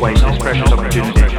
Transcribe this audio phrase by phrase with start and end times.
[0.00, 1.29] waste this precious opportunity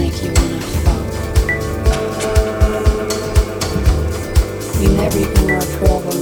[0.00, 1.12] make you wanna float.
[4.80, 6.20] You never ignore a problem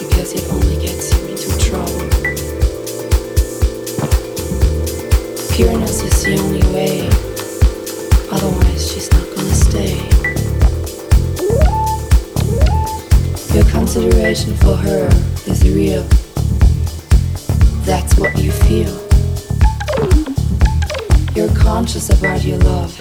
[0.00, 2.04] because it only gets you into trouble.
[5.52, 7.08] Pureness is the only way,
[8.30, 9.96] otherwise she's not gonna stay.
[13.54, 15.08] Your consideration for her
[15.46, 16.06] is real.
[17.86, 19.05] That's what you feel.
[21.36, 22.96] You're conscious of what you love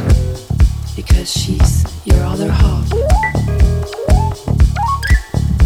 [0.93, 2.85] because she's your other half.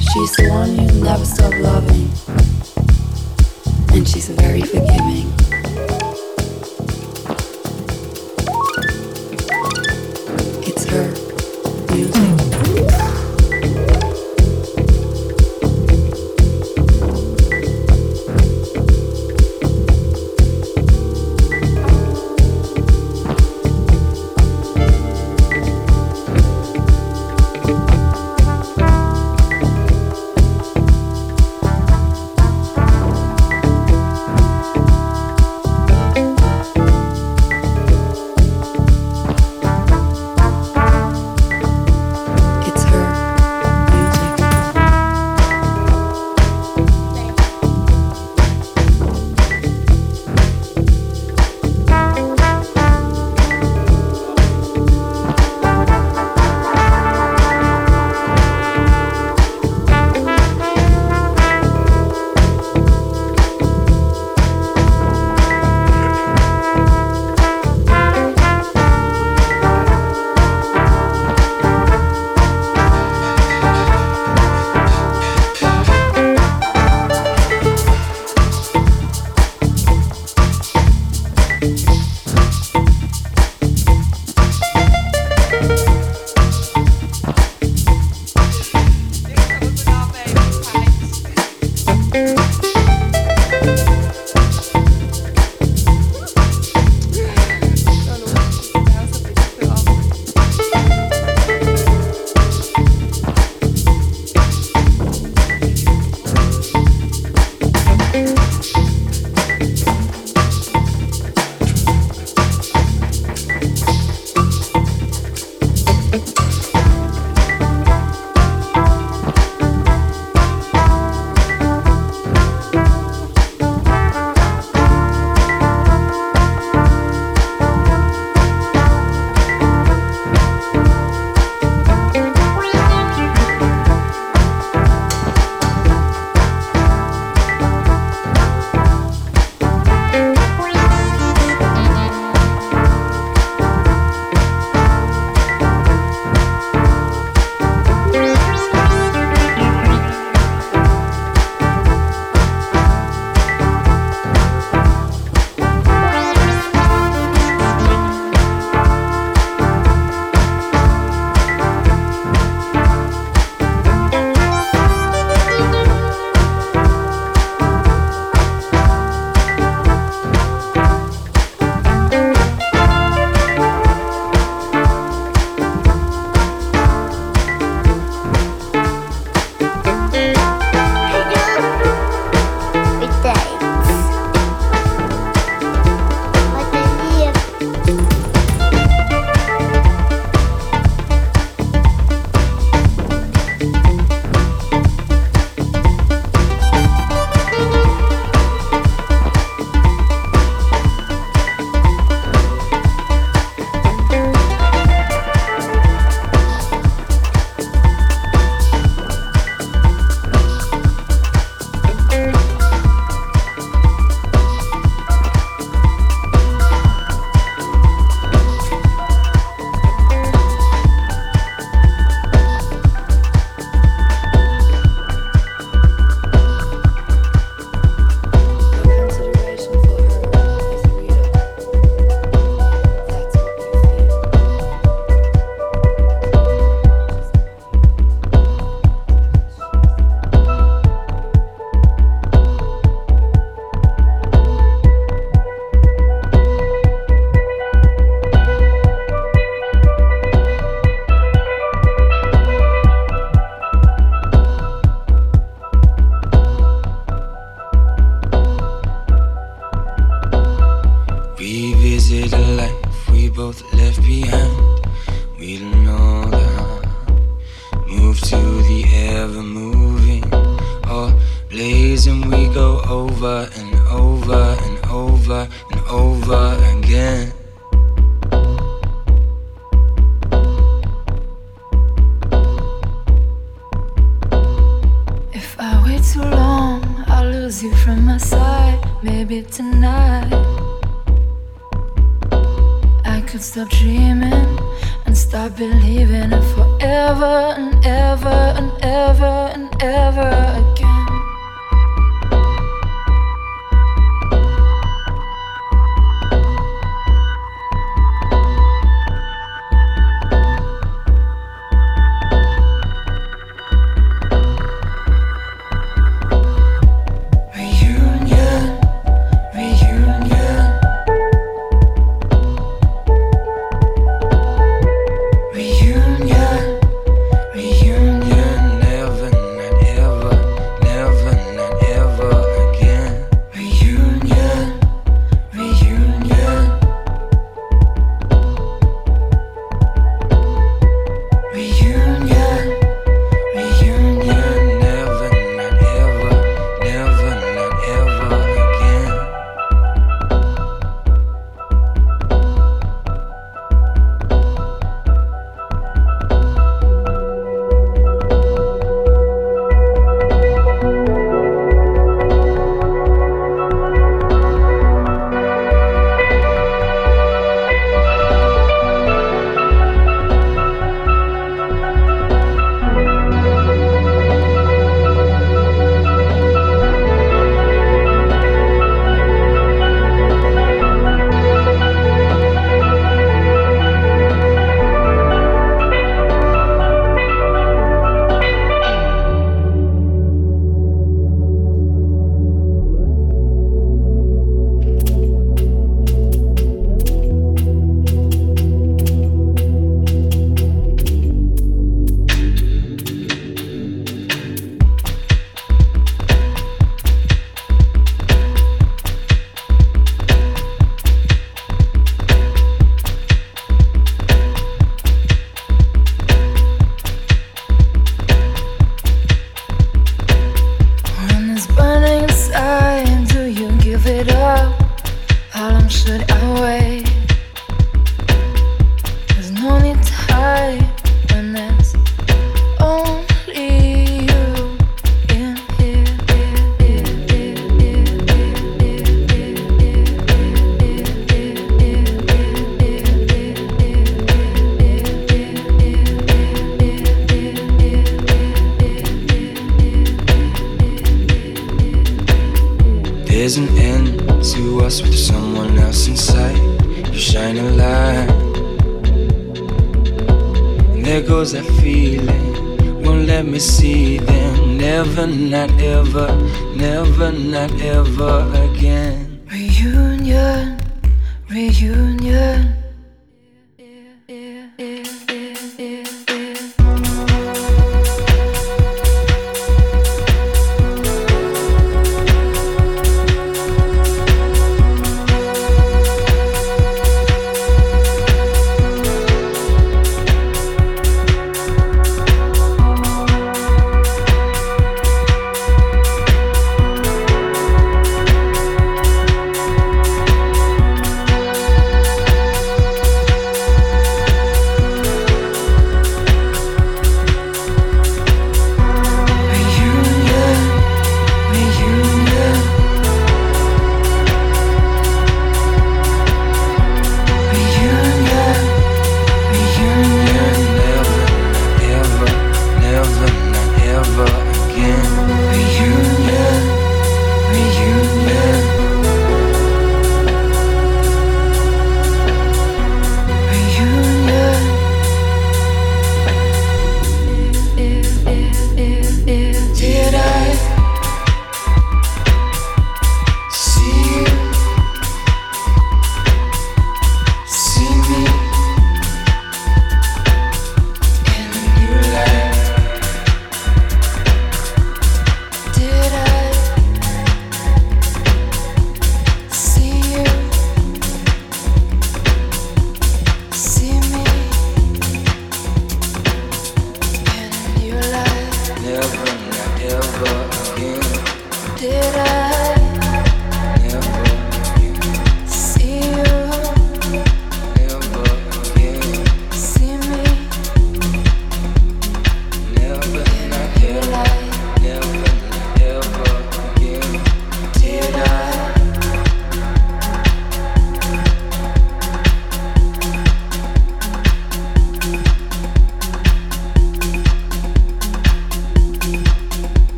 [0.00, 2.08] She's the one you never stop loving,
[3.94, 5.43] and she's very forgiving.